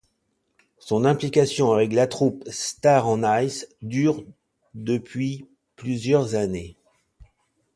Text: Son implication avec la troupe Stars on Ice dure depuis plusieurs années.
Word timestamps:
Son 0.79 1.05
implication 1.05 1.73
avec 1.73 1.93
la 1.93 2.07
troupe 2.07 2.43
Stars 2.49 3.07
on 3.07 3.21
Ice 3.39 3.67
dure 3.83 4.23
depuis 4.73 5.45
plusieurs 5.75 6.33
années. 6.33 6.75